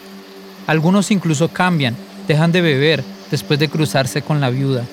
Algunos 0.67 1.09
incluso 1.11 1.47
cambian, 1.47 1.95
dejan 2.27 2.51
de 2.51 2.61
beber 2.61 3.03
después 3.31 3.59
de 3.59 3.69
cruzarse 3.69 4.21
con 4.21 4.41
la 4.41 4.49
viuda. 4.49 4.83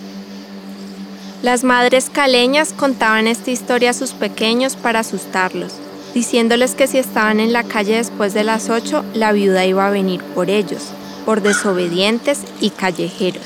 Las 1.42 1.64
madres 1.64 2.11
caleñas 2.11 2.73
contaban 2.73 3.28
esta 3.28 3.50
historia 3.50 3.90
a 3.90 3.95
sus 3.95 4.11
pequeños 4.12 4.75
para 4.75 5.00
asustarlos, 5.00 5.75
diciéndoles 6.15 6.75
que 6.75 6.87
si 6.87 6.99
estaban 6.99 7.41
en 7.41 7.53
la 7.53 7.65
calle 7.65 7.97
después 7.97 8.35
de 8.35 8.45
las 8.45 8.71
8, 8.71 9.05
la 9.15 9.33
viuda 9.33 9.67
iba 9.67 9.87
a 9.87 9.91
venir 9.91 10.23
por 10.35 10.50
ellos 10.50 10.93
por 11.29 11.43
desobedientes 11.43 12.43
y 12.59 12.71
callejeros. 12.71 13.45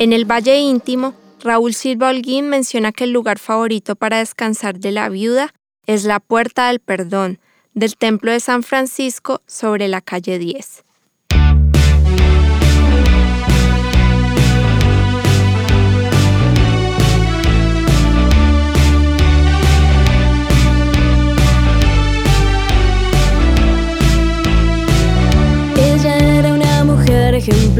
En 0.00 0.12
el 0.12 0.24
Valle 0.24 0.58
Íntimo, 0.58 1.14
Raúl 1.38 1.72
Silva 1.72 2.08
Holguín 2.08 2.48
menciona 2.48 2.90
que 2.90 3.04
el 3.04 3.12
lugar 3.12 3.38
favorito 3.38 3.94
para 3.94 4.18
descansar 4.18 4.80
de 4.80 4.90
la 4.90 5.08
viuda 5.08 5.54
es 5.86 6.02
la 6.02 6.18
Puerta 6.18 6.66
del 6.66 6.80
Perdón 6.80 7.38
del 7.74 7.96
Templo 7.96 8.32
de 8.32 8.40
San 8.40 8.64
Francisco 8.64 9.40
sobre 9.46 9.86
la 9.86 10.00
calle 10.00 10.40
10. 10.40 10.85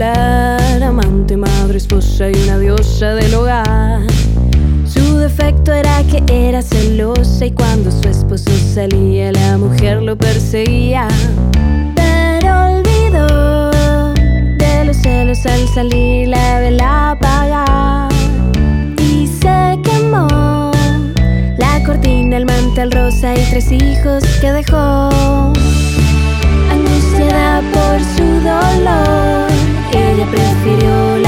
Amante, 0.03 1.37
madre, 1.37 1.79
esposa 1.79 2.31
y 2.31 2.35
una 2.45 2.59
diosa 2.59 3.15
del 3.15 3.35
hogar. 3.35 4.03
Su 4.85 5.17
defecto 5.17 5.73
era 5.73 6.03
que 6.05 6.23
era 6.29 6.61
celosa 6.61 7.47
y 7.47 7.51
cuando 7.53 7.91
su 7.91 8.09
esposo 8.09 8.51
salía 8.75 9.33
la 9.33 9.57
mujer 9.57 10.03
lo 10.03 10.17
perseguía. 10.17 11.09
Pero 11.95 12.79
olvidó 12.79 13.71
de 14.59 14.85
los 14.85 14.97
celos 14.99 15.45
al 15.47 15.67
salir 15.69 16.29
la 16.29 16.61
vela 16.61 17.13
apagada 17.13 18.09
y 18.99 19.27
se 19.27 19.79
quemó 19.83 20.71
la 21.59 21.83
cortina, 21.87 22.37
el 22.37 22.45
mantel 22.45 22.93
rosa 22.93 23.35
y 23.35 23.43
tres 23.51 23.73
hijos 23.73 24.25
que 24.41 24.53
dejó 24.53 25.09
angustiada 26.71 27.63
por 27.73 28.01
su 28.15 28.25
dolor, 28.45 29.56
ella 29.97 30.27
prefirió 30.31 31.26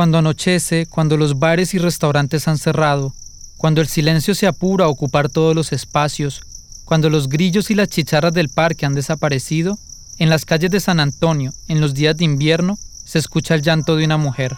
Cuando 0.00 0.16
anochece, 0.16 0.86
cuando 0.86 1.18
los 1.18 1.38
bares 1.38 1.74
y 1.74 1.78
restaurantes 1.78 2.48
han 2.48 2.56
cerrado, 2.56 3.12
cuando 3.58 3.82
el 3.82 3.86
silencio 3.86 4.34
se 4.34 4.46
apura 4.46 4.86
a 4.86 4.88
ocupar 4.88 5.28
todos 5.28 5.54
los 5.54 5.74
espacios, 5.74 6.40
cuando 6.86 7.10
los 7.10 7.28
grillos 7.28 7.70
y 7.70 7.74
las 7.74 7.88
chicharras 7.88 8.32
del 8.32 8.48
parque 8.48 8.86
han 8.86 8.94
desaparecido, 8.94 9.76
en 10.16 10.30
las 10.30 10.46
calles 10.46 10.70
de 10.70 10.80
San 10.80 11.00
Antonio, 11.00 11.52
en 11.68 11.82
los 11.82 11.92
días 11.92 12.16
de 12.16 12.24
invierno, 12.24 12.78
se 13.04 13.18
escucha 13.18 13.54
el 13.54 13.60
llanto 13.60 13.94
de 13.96 14.06
una 14.06 14.16
mujer. 14.16 14.56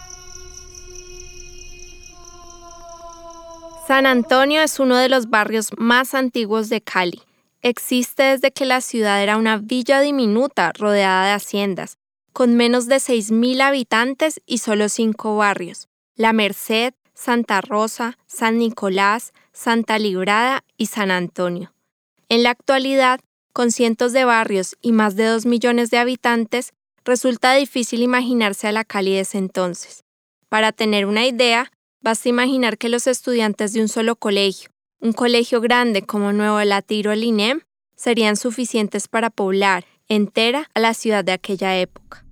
San 3.85 4.05
Antonio 4.05 4.61
es 4.61 4.79
uno 4.79 4.95
de 4.95 5.09
los 5.09 5.29
barrios 5.29 5.71
más 5.77 6.13
antiguos 6.13 6.69
de 6.69 6.79
Cali. 6.79 7.21
Existe 7.61 8.23
desde 8.23 8.53
que 8.53 8.63
la 8.63 8.79
ciudad 8.79 9.21
era 9.21 9.35
una 9.35 9.57
villa 9.57 9.99
diminuta 9.99 10.71
rodeada 10.71 11.25
de 11.25 11.33
haciendas, 11.33 11.97
con 12.33 12.55
menos 12.55 12.87
de 12.87 12.95
6.000 12.95 13.61
habitantes 13.61 14.41
y 14.45 14.57
solo 14.57 14.89
cinco 14.89 15.37
barrios, 15.37 15.87
La 16.15 16.33
Merced, 16.33 16.93
Santa 17.13 17.61
Rosa, 17.61 18.17
San 18.25 18.57
Nicolás, 18.57 19.33
Santa 19.53 19.99
Librada 19.99 20.65
y 20.75 20.87
San 20.87 21.11
Antonio. 21.11 21.73
En 22.29 22.41
la 22.41 22.49
actualidad, 22.49 23.19
con 23.53 23.71
cientos 23.71 24.13
de 24.13 24.25
barrios 24.25 24.75
y 24.81 24.91
más 24.91 25.15
de 25.15 25.25
2 25.25 25.45
millones 25.45 25.91
de 25.91 25.99
habitantes, 25.99 26.73
resulta 27.05 27.53
difícil 27.53 28.01
imaginarse 28.01 28.67
a 28.67 28.71
la 28.71 28.83
Cali 28.83 29.13
de 29.13 29.27
entonces. 29.33 30.03
Para 30.49 30.71
tener 30.71 31.05
una 31.05 31.27
idea, 31.27 31.71
basta 32.01 32.29
imaginar 32.29 32.79
que 32.79 32.89
los 32.89 33.05
estudiantes 33.05 33.73
de 33.73 33.81
un 33.81 33.87
solo 33.87 34.15
colegio, 34.15 34.69
un 34.99 35.13
colegio 35.13 35.61
grande 35.61 36.01
como 36.01 36.33
Nuevo 36.33 36.59
Latiro 36.63 37.11
el 37.11 37.23
INEM, 37.23 37.61
serían 37.95 38.37
suficientes 38.37 39.07
para 39.07 39.29
poblar 39.29 39.85
entera 40.07 40.69
a 40.73 40.79
la 40.79 40.93
ciudad 40.93 41.23
de 41.23 41.31
aquella 41.31 41.77
época. 41.77 42.22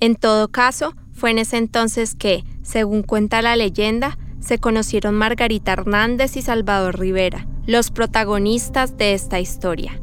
En 0.00 0.14
todo 0.16 0.48
caso, 0.48 0.94
fue 1.12 1.30
en 1.30 1.38
ese 1.38 1.56
entonces 1.56 2.14
que, 2.14 2.44
según 2.62 3.02
cuenta 3.02 3.40
la 3.40 3.56
leyenda, 3.56 4.18
se 4.40 4.58
conocieron 4.58 5.14
Margarita 5.14 5.72
Hernández 5.72 6.36
y 6.36 6.42
Salvador 6.42 6.98
Rivera, 6.98 7.46
los 7.66 7.90
protagonistas 7.90 8.98
de 8.98 9.14
esta 9.14 9.40
historia. 9.40 10.00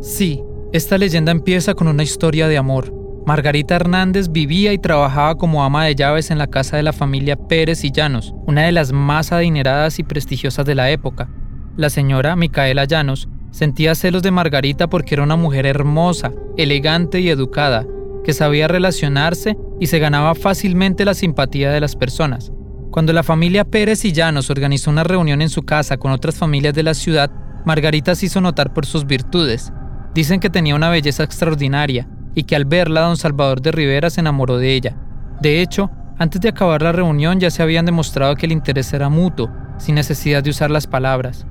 Sí, 0.00 0.42
esta 0.72 0.96
leyenda 0.96 1.32
empieza 1.32 1.74
con 1.74 1.88
una 1.88 2.04
historia 2.04 2.46
de 2.46 2.56
amor. 2.56 2.92
Margarita 3.26 3.74
Hernández 3.74 4.30
vivía 4.30 4.72
y 4.72 4.78
trabajaba 4.78 5.34
como 5.36 5.64
ama 5.64 5.86
de 5.86 5.94
llaves 5.94 6.30
en 6.30 6.38
la 6.38 6.46
casa 6.46 6.76
de 6.76 6.82
la 6.84 6.92
familia 6.92 7.36
Pérez 7.36 7.82
y 7.84 7.90
Llanos, 7.90 8.32
una 8.46 8.62
de 8.62 8.72
las 8.72 8.92
más 8.92 9.32
adineradas 9.32 9.98
y 9.98 10.04
prestigiosas 10.04 10.66
de 10.66 10.74
la 10.74 10.90
época. 10.90 11.28
La 11.76 11.90
señora 11.90 12.36
Micaela 12.36 12.84
Llanos 12.84 13.28
sentía 13.50 13.94
celos 13.94 14.22
de 14.22 14.30
Margarita 14.30 14.88
porque 14.88 15.14
era 15.14 15.24
una 15.24 15.36
mujer 15.36 15.66
hermosa, 15.66 16.32
elegante 16.56 17.20
y 17.20 17.30
educada, 17.30 17.86
que 18.24 18.32
sabía 18.32 18.66
relacionarse 18.66 19.56
y 19.78 19.86
se 19.86 19.98
ganaba 19.98 20.34
fácilmente 20.34 21.04
la 21.04 21.14
simpatía 21.14 21.70
de 21.70 21.80
las 21.80 21.94
personas. 21.94 22.50
Cuando 22.90 23.12
la 23.12 23.22
familia 23.22 23.64
Pérez 23.64 24.04
y 24.04 24.12
Llanos 24.12 24.50
organizó 24.50 24.90
una 24.90 25.04
reunión 25.04 25.42
en 25.42 25.50
su 25.50 25.62
casa 25.62 25.96
con 25.96 26.12
otras 26.12 26.36
familias 26.36 26.74
de 26.74 26.82
la 26.82 26.94
ciudad, 26.94 27.30
Margarita 27.64 28.14
se 28.14 28.26
hizo 28.26 28.40
notar 28.40 28.72
por 28.72 28.86
sus 28.86 29.06
virtudes, 29.06 29.72
Dicen 30.14 30.38
que 30.38 30.48
tenía 30.48 30.76
una 30.76 30.90
belleza 30.90 31.24
extraordinaria 31.24 32.08
y 32.36 32.44
que 32.44 32.54
al 32.54 32.64
verla 32.64 33.00
don 33.00 33.16
Salvador 33.16 33.60
de 33.60 33.72
Rivera 33.72 34.10
se 34.10 34.20
enamoró 34.20 34.58
de 34.58 34.72
ella. 34.74 34.96
De 35.40 35.60
hecho, 35.60 35.90
antes 36.18 36.40
de 36.40 36.48
acabar 36.48 36.82
la 36.82 36.92
reunión 36.92 37.40
ya 37.40 37.50
se 37.50 37.64
habían 37.64 37.84
demostrado 37.84 38.36
que 38.36 38.46
el 38.46 38.52
interés 38.52 38.92
era 38.92 39.08
mutuo, 39.08 39.50
sin 39.76 39.96
necesidad 39.96 40.42
de 40.44 40.50
usar 40.50 40.70
las 40.70 40.86
palabras. 40.86 41.46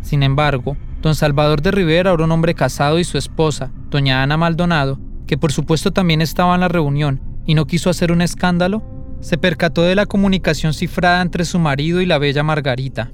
Sin 0.00 0.22
embargo, 0.22 0.78
don 1.02 1.14
Salvador 1.14 1.60
de 1.60 1.70
Rivera 1.70 2.12
era 2.12 2.24
un 2.24 2.32
hombre 2.32 2.54
casado 2.54 2.98
y 2.98 3.04
su 3.04 3.18
esposa, 3.18 3.72
doña 3.90 4.22
Ana 4.22 4.38
Maldonado, 4.38 4.98
que 5.28 5.38
por 5.38 5.52
supuesto 5.52 5.92
también 5.92 6.20
estaba 6.20 6.54
en 6.54 6.62
la 6.62 6.68
reunión 6.68 7.20
y 7.46 7.54
no 7.54 7.66
quiso 7.66 7.90
hacer 7.90 8.10
un 8.10 8.22
escándalo, 8.22 8.82
se 9.20 9.38
percató 9.38 9.82
de 9.82 9.94
la 9.94 10.06
comunicación 10.06 10.74
cifrada 10.74 11.22
entre 11.22 11.44
su 11.44 11.58
marido 11.58 12.00
y 12.00 12.06
la 12.06 12.18
bella 12.18 12.42
Margarita. 12.42 13.12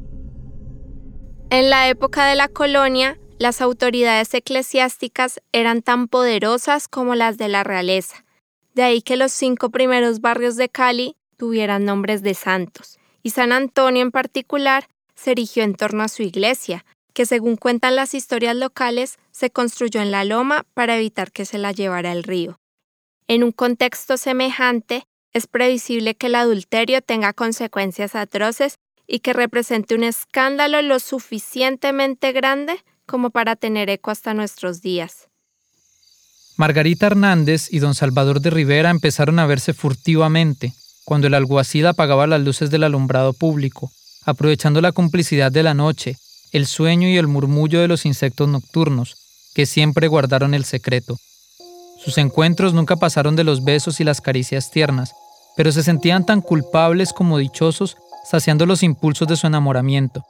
En 1.50 1.70
la 1.70 1.88
época 1.88 2.26
de 2.26 2.36
la 2.36 2.48
colonia, 2.48 3.18
las 3.38 3.60
autoridades 3.60 4.32
eclesiásticas 4.32 5.40
eran 5.52 5.82
tan 5.82 6.08
poderosas 6.08 6.88
como 6.88 7.14
las 7.14 7.36
de 7.36 7.48
la 7.48 7.64
realeza, 7.64 8.24
de 8.74 8.84
ahí 8.84 9.02
que 9.02 9.16
los 9.16 9.32
cinco 9.32 9.70
primeros 9.70 10.20
barrios 10.20 10.56
de 10.56 10.68
Cali 10.68 11.16
tuvieran 11.36 11.84
nombres 11.84 12.22
de 12.22 12.34
santos, 12.34 12.98
y 13.22 13.30
San 13.30 13.52
Antonio 13.52 14.02
en 14.02 14.12
particular 14.12 14.88
se 15.14 15.32
erigió 15.32 15.64
en 15.64 15.74
torno 15.74 16.04
a 16.04 16.08
su 16.08 16.22
iglesia, 16.22 16.84
que 17.14 17.24
según 17.24 17.56
cuentan 17.56 17.96
las 17.96 18.12
historias 18.12 18.56
locales, 18.56 19.18
se 19.30 19.50
construyó 19.50 20.02
en 20.02 20.10
la 20.10 20.24
loma 20.24 20.66
para 20.74 20.96
evitar 20.96 21.32
que 21.32 21.46
se 21.46 21.58
la 21.58 21.72
llevara 21.72 22.12
el 22.12 22.24
río. 22.24 22.60
En 23.26 23.42
un 23.42 23.52
contexto 23.52 24.18
semejante, 24.18 25.06
es 25.32 25.46
previsible 25.46 26.14
que 26.14 26.26
el 26.26 26.34
adulterio 26.34 27.00
tenga 27.00 27.32
consecuencias 27.32 28.14
atroces 28.14 28.76
y 29.06 29.20
que 29.20 29.32
represente 29.32 29.94
un 29.94 30.04
escándalo 30.04 30.82
lo 30.82 30.98
suficientemente 30.98 32.32
grande 32.32 32.76
como 33.06 33.30
para 33.30 33.56
tener 33.56 33.90
eco 33.90 34.10
hasta 34.10 34.34
nuestros 34.34 34.82
días. 34.82 35.28
Margarita 36.56 37.06
Hernández 37.06 37.72
y 37.72 37.80
don 37.80 37.94
Salvador 37.94 38.40
de 38.40 38.50
Rivera 38.50 38.90
empezaron 38.90 39.38
a 39.38 39.46
verse 39.46 39.74
furtivamente 39.74 40.72
cuando 41.04 41.26
el 41.26 41.34
alguacil 41.34 41.86
apagaba 41.86 42.26
las 42.26 42.40
luces 42.40 42.70
del 42.70 42.84
alumbrado 42.84 43.32
público, 43.32 43.90
aprovechando 44.24 44.80
la 44.80 44.92
complicidad 44.92 45.50
de 45.50 45.62
la 45.62 45.74
noche, 45.74 46.16
el 46.54 46.66
sueño 46.66 47.08
y 47.08 47.16
el 47.16 47.26
murmullo 47.26 47.80
de 47.80 47.88
los 47.88 48.06
insectos 48.06 48.48
nocturnos, 48.48 49.16
que 49.56 49.66
siempre 49.66 50.06
guardaron 50.06 50.54
el 50.54 50.64
secreto. 50.64 51.16
Sus 51.98 52.16
encuentros 52.16 52.74
nunca 52.74 52.94
pasaron 52.94 53.34
de 53.34 53.42
los 53.42 53.64
besos 53.64 53.98
y 53.98 54.04
las 54.04 54.20
caricias 54.20 54.70
tiernas, 54.70 55.16
pero 55.56 55.72
se 55.72 55.82
sentían 55.82 56.24
tan 56.24 56.40
culpables 56.40 57.12
como 57.12 57.38
dichosos, 57.38 57.96
saciando 58.24 58.66
los 58.66 58.84
impulsos 58.84 59.26
de 59.26 59.34
su 59.34 59.48
enamoramiento. 59.48 60.24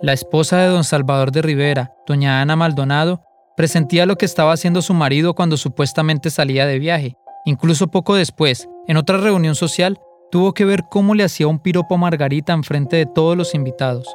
La 0.00 0.12
esposa 0.12 0.58
de 0.58 0.68
don 0.68 0.84
Salvador 0.84 1.32
de 1.32 1.42
Rivera, 1.42 1.92
doña 2.06 2.40
Ana 2.40 2.54
Maldonado, 2.54 3.22
presentía 3.56 4.06
lo 4.06 4.16
que 4.16 4.26
estaba 4.26 4.52
haciendo 4.52 4.82
su 4.82 4.94
marido 4.94 5.34
cuando 5.34 5.56
supuestamente 5.56 6.30
salía 6.30 6.64
de 6.66 6.78
viaje. 6.78 7.16
Incluso 7.44 7.88
poco 7.88 8.14
después, 8.14 8.68
en 8.86 8.98
otra 8.98 9.16
reunión 9.16 9.56
social, 9.56 9.98
tuvo 10.30 10.54
que 10.54 10.64
ver 10.64 10.84
cómo 10.88 11.16
le 11.16 11.24
hacía 11.24 11.48
un 11.48 11.58
piropo 11.58 11.96
a 11.96 11.98
Margarita 11.98 12.52
en 12.52 12.62
frente 12.62 12.94
de 12.94 13.06
todos 13.06 13.36
los 13.36 13.52
invitados. 13.52 14.06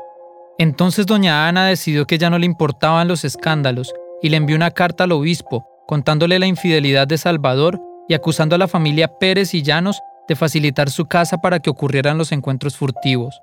Entonces 0.62 1.08
doña 1.08 1.48
Ana 1.48 1.66
decidió 1.66 2.06
que 2.06 2.20
ya 2.20 2.30
no 2.30 2.38
le 2.38 2.46
importaban 2.46 3.08
los 3.08 3.26
escándalos 3.26 3.96
y 4.22 4.30
le 4.30 4.38
envió 4.38 4.56
una 4.56 4.70
carta 4.70 5.06
al 5.06 5.12
obispo 5.12 5.66
contándole 5.88 6.38
la 6.38 6.46
infidelidad 6.46 7.08
de 7.08 7.18
Salvador 7.18 7.82
y 8.08 8.14
acusando 8.14 8.54
a 8.54 8.60
la 8.60 8.68
familia 8.68 9.08
Pérez 9.08 9.56
y 9.56 9.64
Llanos 9.64 10.00
de 10.28 10.36
facilitar 10.36 10.92
su 10.92 11.08
casa 11.08 11.40
para 11.40 11.62
que 11.62 11.72
ocurrieran 11.72 12.20
los 12.20 12.32
encuentros 12.32 12.78
furtivos. 12.78 13.42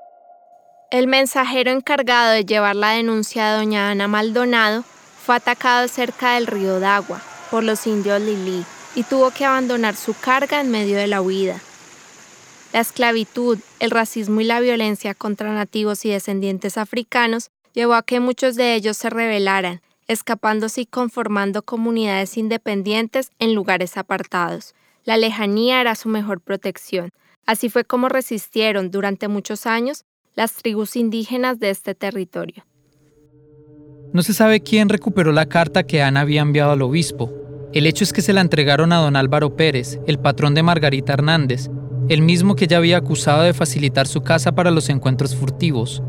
El 0.93 1.09
mensajero 1.09 1.73
encargado 1.73 2.31
de 2.31 2.45
llevar 2.45 2.77
la 2.77 2.91
denuncia 2.91 3.49
a 3.49 3.57
doña 3.57 3.91
Ana 3.91 4.07
Maldonado 4.07 4.85
fue 5.21 5.35
atacado 5.35 5.89
cerca 5.89 6.35
del 6.35 6.47
río 6.47 6.79
Dagua 6.79 7.21
por 7.51 7.65
los 7.65 7.85
indios 7.89 8.21
Lili 8.21 8.65
y 8.95 9.03
tuvo 9.03 9.33
que 9.33 9.45
abandonar 9.45 9.97
su 9.97 10.15
carga 10.15 10.61
en 10.61 10.71
medio 10.71 10.97
de 10.97 11.09
la 11.09 11.21
huida. 11.21 11.57
La 12.73 12.81
esclavitud, 12.81 13.59
el 13.81 13.91
racismo 13.91 14.41
y 14.41 14.45
la 14.45 14.61
violencia 14.61 15.15
contra 15.15 15.53
nativos 15.53 16.05
y 16.05 16.11
descendientes 16.11 16.77
africanos 16.77 17.51
llevó 17.73 17.95
a 17.95 18.03
que 18.03 18.21
muchos 18.21 18.57
de 18.57 18.75
ellos 18.75 18.97
se 18.97 19.09
rebelaran, 19.09 19.81
escapándose 20.07 20.83
y 20.83 20.87
conformando 20.87 21.63
comunidades 21.63 22.37
independientes 22.37 23.31
en 23.39 23.55
lugares 23.55 23.97
apartados. 23.97 24.75
La 25.05 25.17
lejanía 25.17 25.81
era 25.81 25.95
su 25.95 26.11
mejor 26.11 26.41
protección. 26.41 27.11
Así 27.47 27.71
fue 27.71 27.85
como 27.85 28.11
resistieron 28.11 28.91
durante 28.91 29.29
muchos 29.29 29.67
años 29.67 30.05
las 30.35 30.53
tribus 30.53 30.97
indígenas 30.97 31.59
de 31.59 31.71
este 31.71 31.95
territorio. 31.95 32.67
No 34.13 34.23
se 34.23 34.35
sabe 34.35 34.61
quién 34.61 34.89
recuperó 34.89 35.33
la 35.33 35.47
carta 35.47 35.85
que 35.85 36.03
Ana 36.03 36.21
había 36.21 36.43
enviado 36.43 36.73
al 36.73 36.83
obispo. 36.83 37.33
El 37.73 37.87
hecho 37.87 38.05
es 38.05 38.13
que 38.13 38.23
se 38.23 38.33
la 38.33 38.41
entregaron 38.41 38.93
a 38.93 38.99
don 38.99 39.17
Álvaro 39.17 39.57
Pérez, 39.57 39.99
el 40.07 40.19
patrón 40.19 40.55
de 40.55 40.63
Margarita 40.63 41.13
Hernández, 41.13 41.69
el 42.09 42.23
mismo 42.23 42.57
que 42.57 42.67
ya 42.67 42.79
había 42.79 42.99
acusado 42.99 43.43
de 43.43 43.55
facilitar 43.55 44.07
su 44.07 44.23
casa 44.23 44.53
para 44.53 44.71
los 44.71 44.89
encuentros 44.89 45.37
furtivos. 45.37 46.03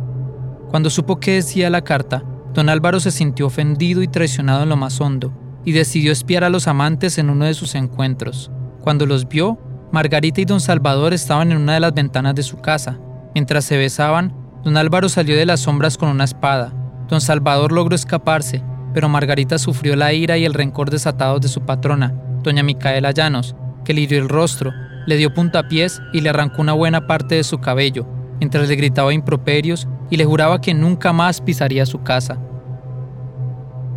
Cuando 0.69 0.89
supo 0.89 1.19
qué 1.19 1.33
decía 1.33 1.69
la 1.69 1.83
carta, 1.83 2.23
don 2.53 2.69
Álvaro 2.69 2.99
se 2.99 3.11
sintió 3.11 3.47
ofendido 3.47 4.01
y 4.01 4.07
traicionado 4.07 4.63
en 4.63 4.69
lo 4.69 4.77
más 4.77 5.01
hondo, 5.01 5.33
y 5.65 5.71
decidió 5.71 6.11
espiar 6.11 6.43
a 6.43 6.49
los 6.49 6.67
amantes 6.67 7.17
en 7.17 7.29
uno 7.29 7.45
de 7.45 7.53
sus 7.53 7.75
encuentros. 7.75 8.51
Cuando 8.81 9.05
los 9.05 9.27
vio, 9.27 9.59
Margarita 9.91 10.41
y 10.41 10.45
don 10.45 10.61
Salvador 10.61 11.13
estaban 11.13 11.51
en 11.51 11.57
una 11.57 11.73
de 11.73 11.79
las 11.79 11.93
ventanas 11.93 12.35
de 12.35 12.43
su 12.43 12.57
casa, 12.57 12.99
Mientras 13.35 13.65
se 13.65 13.77
besaban, 13.77 14.33
don 14.63 14.77
Álvaro 14.77 15.07
salió 15.07 15.35
de 15.35 15.45
las 15.45 15.61
sombras 15.61 15.97
con 15.97 16.09
una 16.09 16.23
espada. 16.23 16.73
Don 17.07 17.21
Salvador 17.21 17.71
logró 17.71 17.95
escaparse, 17.95 18.63
pero 18.93 19.09
Margarita 19.09 19.57
sufrió 19.57 19.95
la 19.95 20.13
ira 20.13 20.37
y 20.37 20.45
el 20.45 20.53
rencor 20.53 20.89
desatados 20.89 21.41
de 21.41 21.47
su 21.47 21.61
patrona, 21.61 22.13
doña 22.43 22.63
Micaela 22.63 23.11
Llanos, 23.11 23.55
que 23.85 23.93
le 23.93 24.01
hirió 24.01 24.19
el 24.19 24.29
rostro, 24.29 24.73
le 25.09 25.17
dio 25.17 25.33
puntapiés 25.33 26.01
y 26.13 26.21
le 26.21 26.29
arrancó 26.29 26.61
una 26.61 26.73
buena 26.73 27.07
parte 27.07 27.33
de 27.33 27.43
su 27.43 27.57
cabello, 27.57 28.05
mientras 28.39 28.69
le 28.69 28.75
gritaba 28.75 29.11
improperios 29.11 29.87
y 30.11 30.17
le 30.17 30.25
juraba 30.25 30.61
que 30.61 30.75
nunca 30.75 31.13
más 31.13 31.41
pisaría 31.41 31.87
su 31.87 32.03
casa. 32.03 32.39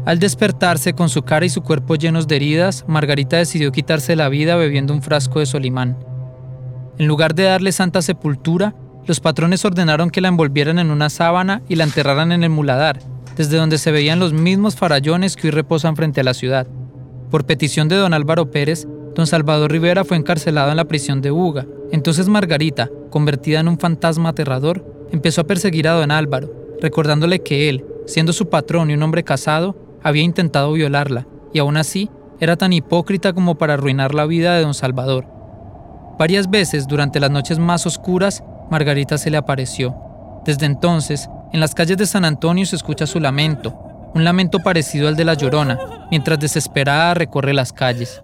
Al 0.07 0.19
despertarse 0.19 0.95
con 0.95 1.11
su 1.11 1.23
cara 1.23 1.45
y 1.45 1.51
su 1.51 1.63
cuerpo 1.63 1.97
llenos 1.97 2.27
de 2.27 2.37
heridas, 2.37 2.85
Margarita 2.89 3.37
decidió 3.37 3.71
quitarse 3.73 4.17
la 4.17 4.31
vida 4.31 4.57
bebiendo 4.57 4.95
un 4.95 5.03
frasco 5.03 5.39
de 5.39 5.47
Solimán. 5.47 5.99
En 6.99 7.07
lugar 7.07 7.35
de 7.35 7.45
darle 7.45 7.73
santa 7.73 8.01
sepultura, 8.01 8.75
los 9.07 9.21
patrones 9.21 9.65
ordenaron 9.67 10.09
que 10.09 10.23
la 10.23 10.29
envolvieran 10.29 10.79
en 10.79 10.91
una 10.91 11.11
sábana 11.11 11.63
y 11.69 11.77
la 11.77 11.85
enterraran 11.85 12.33
en 12.33 12.43
el 12.43 12.51
muladar, 12.51 13.01
desde 13.37 13.59
donde 13.59 13.77
se 13.77 13.93
veían 13.93 14.19
los 14.19 14.33
mismos 14.33 14.77
farallones 14.77 15.37
que 15.37 15.49
hoy 15.49 15.51
reposan 15.51 15.95
frente 15.95 16.23
a 16.23 16.25
la 16.25 16.35
ciudad. 16.35 16.67
Por 17.31 17.45
petición 17.45 17.89
de 17.89 17.97
don 17.97 18.15
Álvaro 18.15 18.51
Pérez, 18.51 18.89
don 19.15 19.27
Salvador 19.27 19.71
Rivera 19.71 20.05
fue 20.05 20.17
encarcelado 20.17 20.71
en 20.71 20.77
la 20.77 20.87
prisión 20.87 21.21
de 21.21 21.31
Uga. 21.31 21.67
Entonces 21.91 22.29
Margarita, 22.29 22.91
convertida 23.11 23.61
en 23.61 23.69
un 23.69 23.79
fantasma 23.79 24.31
aterrador, 24.31 24.85
empezó 25.11 25.43
a 25.43 25.47
perseguir 25.47 25.89
a 25.89 25.93
don 25.93 26.11
Álvaro, 26.11 26.51
recordándole 26.81 27.41
que 27.41 27.69
él, 27.69 27.85
siendo 28.07 28.33
su 28.33 28.49
patrón 28.49 28.91
y 28.91 28.95
un 28.95 29.03
hombre 29.03 29.25
casado, 29.25 29.77
había 30.03 30.23
intentado 30.23 30.73
violarla, 30.73 31.27
y 31.53 31.59
aún 31.59 31.77
así 31.77 32.11
era 32.41 32.57
tan 32.57 32.73
hipócrita 32.73 33.33
como 33.33 33.57
para 33.57 33.75
arruinar 33.75 34.15
la 34.15 34.27
vida 34.27 34.57
de 34.57 34.63
don 34.63 34.75
Salvador. 34.75 35.27
Varias 36.19 36.51
veces, 36.51 36.89
durante 36.89 37.21
las 37.21 37.31
noches 37.31 37.59
más 37.59 37.87
oscuras, 37.87 38.43
Margarita 38.71 39.19
se 39.19 39.31
le 39.31 39.37
apareció. 39.37 39.95
Desde 40.45 40.67
entonces, 40.67 41.29
en 41.53 41.61
las 41.61 41.75
calles 41.75 41.99
de 41.99 42.07
San 42.07 42.25
Antonio 42.25 42.67
se 42.67 42.77
escucha 42.77 43.07
su 43.07 43.21
lamento, 43.21 43.79
un 44.15 44.25
lamento 44.25 44.59
parecido 44.59 45.09
al 45.09 45.17
de 45.17 45.25
la 45.25 45.35
llorona, 45.35 45.79
mientras 46.11 46.39
desesperada 46.39 47.15
recorre 47.15 47.55
las 47.55 47.73
calles. 47.73 48.23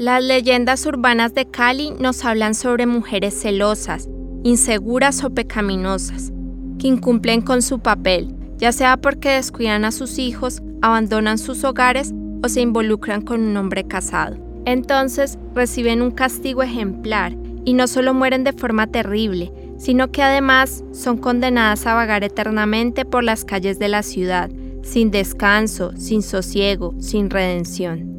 Las 0.00 0.24
leyendas 0.24 0.86
urbanas 0.86 1.34
de 1.34 1.44
Cali 1.44 1.90
nos 1.90 2.24
hablan 2.24 2.54
sobre 2.54 2.86
mujeres 2.86 3.38
celosas, 3.38 4.08
inseguras 4.44 5.22
o 5.24 5.28
pecaminosas, 5.28 6.32
que 6.78 6.86
incumplen 6.86 7.42
con 7.42 7.60
su 7.60 7.80
papel, 7.80 8.34
ya 8.56 8.72
sea 8.72 8.96
porque 8.96 9.28
descuidan 9.28 9.84
a 9.84 9.92
sus 9.92 10.18
hijos, 10.18 10.62
abandonan 10.80 11.36
sus 11.36 11.64
hogares 11.64 12.14
o 12.42 12.48
se 12.48 12.62
involucran 12.62 13.20
con 13.20 13.42
un 13.42 13.54
hombre 13.58 13.84
casado. 13.86 14.38
Entonces 14.64 15.38
reciben 15.54 16.00
un 16.00 16.12
castigo 16.12 16.62
ejemplar 16.62 17.36
y 17.66 17.74
no 17.74 17.86
solo 17.86 18.14
mueren 18.14 18.42
de 18.42 18.54
forma 18.54 18.86
terrible, 18.86 19.52
sino 19.76 20.10
que 20.10 20.22
además 20.22 20.82
son 20.92 21.18
condenadas 21.18 21.86
a 21.86 21.92
vagar 21.92 22.24
eternamente 22.24 23.04
por 23.04 23.22
las 23.22 23.44
calles 23.44 23.78
de 23.78 23.88
la 23.88 24.02
ciudad, 24.02 24.48
sin 24.82 25.10
descanso, 25.10 25.92
sin 25.98 26.22
sosiego, 26.22 26.94
sin 27.00 27.28
redención. 27.28 28.09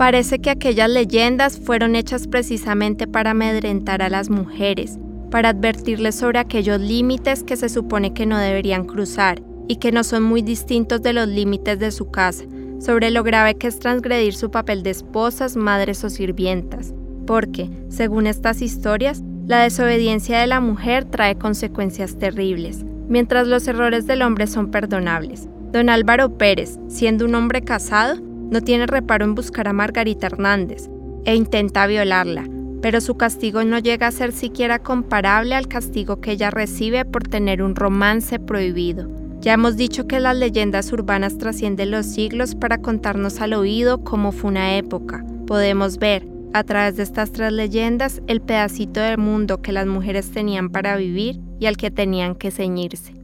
Parece 0.00 0.38
que 0.38 0.48
aquellas 0.48 0.88
leyendas 0.88 1.58
fueron 1.58 1.94
hechas 1.94 2.26
precisamente 2.26 3.06
para 3.06 3.32
amedrentar 3.32 4.00
a 4.00 4.08
las 4.08 4.30
mujeres, 4.30 4.98
para 5.30 5.50
advertirles 5.50 6.14
sobre 6.14 6.38
aquellos 6.38 6.80
límites 6.80 7.44
que 7.44 7.54
se 7.54 7.68
supone 7.68 8.14
que 8.14 8.24
no 8.24 8.38
deberían 8.38 8.86
cruzar 8.86 9.42
y 9.68 9.76
que 9.76 9.92
no 9.92 10.02
son 10.02 10.22
muy 10.22 10.40
distintos 10.40 11.02
de 11.02 11.12
los 11.12 11.28
límites 11.28 11.78
de 11.78 11.90
su 11.90 12.10
casa, 12.10 12.44
sobre 12.78 13.10
lo 13.10 13.22
grave 13.22 13.56
que 13.56 13.66
es 13.66 13.78
transgredir 13.78 14.32
su 14.32 14.50
papel 14.50 14.82
de 14.82 14.88
esposas, 14.88 15.54
madres 15.54 16.02
o 16.02 16.08
sirvientas, 16.08 16.94
porque, 17.26 17.68
según 17.90 18.26
estas 18.26 18.62
historias, 18.62 19.22
la 19.46 19.64
desobediencia 19.64 20.40
de 20.40 20.46
la 20.46 20.60
mujer 20.60 21.04
trae 21.04 21.36
consecuencias 21.36 22.18
terribles, 22.18 22.86
mientras 23.06 23.46
los 23.46 23.68
errores 23.68 24.06
del 24.06 24.22
hombre 24.22 24.46
son 24.46 24.70
perdonables. 24.70 25.46
Don 25.72 25.90
Álvaro 25.90 26.38
Pérez, 26.38 26.78
siendo 26.88 27.26
un 27.26 27.34
hombre 27.34 27.60
casado, 27.60 28.29
no 28.50 28.60
tiene 28.60 28.86
reparo 28.86 29.24
en 29.24 29.34
buscar 29.34 29.68
a 29.68 29.72
Margarita 29.72 30.26
Hernández 30.26 30.88
e 31.24 31.34
intenta 31.34 31.86
violarla, 31.86 32.48
pero 32.82 33.00
su 33.00 33.16
castigo 33.16 33.62
no 33.64 33.78
llega 33.78 34.06
a 34.06 34.12
ser 34.12 34.32
siquiera 34.32 34.78
comparable 34.78 35.54
al 35.54 35.68
castigo 35.68 36.20
que 36.20 36.32
ella 36.32 36.50
recibe 36.50 37.04
por 37.04 37.24
tener 37.24 37.62
un 37.62 37.76
romance 37.76 38.38
prohibido. 38.38 39.08
Ya 39.40 39.54
hemos 39.54 39.76
dicho 39.76 40.06
que 40.06 40.20
las 40.20 40.36
leyendas 40.36 40.92
urbanas 40.92 41.38
trascienden 41.38 41.90
los 41.90 42.06
siglos 42.06 42.54
para 42.54 42.78
contarnos 42.78 43.40
al 43.40 43.54
oído 43.54 44.04
cómo 44.04 44.32
fue 44.32 44.50
una 44.50 44.76
época. 44.76 45.24
Podemos 45.46 45.98
ver, 45.98 46.26
a 46.52 46.64
través 46.64 46.96
de 46.96 47.04
estas 47.04 47.32
tres 47.32 47.52
leyendas, 47.52 48.20
el 48.26 48.40
pedacito 48.42 49.00
del 49.00 49.18
mundo 49.18 49.62
que 49.62 49.72
las 49.72 49.86
mujeres 49.86 50.30
tenían 50.30 50.68
para 50.68 50.96
vivir 50.96 51.40
y 51.58 51.66
al 51.66 51.76
que 51.76 51.90
tenían 51.90 52.34
que 52.34 52.50
ceñirse. 52.50 53.14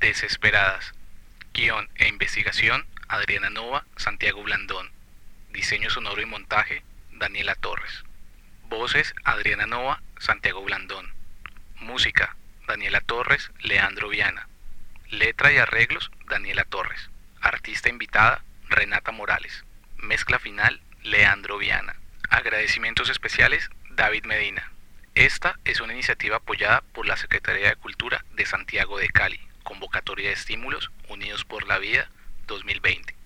Desesperadas. 0.00 0.97
Guión 1.58 1.90
e 1.96 2.06
investigación, 2.06 2.86
Adriana 3.08 3.50
Nova, 3.50 3.84
Santiago 3.96 4.44
Blandón. 4.44 4.92
Diseño 5.50 5.90
sonoro 5.90 6.22
y 6.22 6.24
montaje, 6.24 6.84
Daniela 7.10 7.56
Torres. 7.56 8.04
Voces, 8.68 9.12
Adriana 9.24 9.66
Nova, 9.66 10.00
Santiago 10.20 10.62
Blandón. 10.62 11.12
Música, 11.74 12.36
Daniela 12.68 13.00
Torres, 13.00 13.50
Leandro 13.58 14.08
Viana. 14.08 14.46
Letra 15.10 15.50
y 15.50 15.58
arreglos, 15.58 16.12
Daniela 16.28 16.62
Torres. 16.62 17.10
Artista 17.40 17.88
invitada, 17.88 18.44
Renata 18.68 19.10
Morales. 19.10 19.64
Mezcla 19.96 20.38
final, 20.38 20.80
Leandro 21.02 21.58
Viana. 21.58 21.96
Agradecimientos 22.30 23.08
especiales, 23.10 23.68
David 23.90 24.26
Medina. 24.26 24.70
Esta 25.16 25.58
es 25.64 25.80
una 25.80 25.94
iniciativa 25.94 26.36
apoyada 26.36 26.84
por 26.92 27.04
la 27.04 27.16
Secretaría 27.16 27.70
de 27.70 27.74
Cultura 27.74 28.24
de 28.34 28.46
Santiago 28.46 28.96
de 28.98 29.08
Cali, 29.08 29.40
convocatoria 29.68 30.28
de 30.28 30.34
estímulos 30.34 30.90
Unidos 31.10 31.44
por 31.44 31.68
la 31.68 31.78
Vida 31.78 32.10
2020. 32.46 33.17